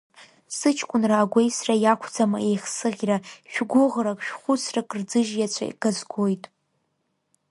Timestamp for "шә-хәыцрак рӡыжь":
4.25-5.33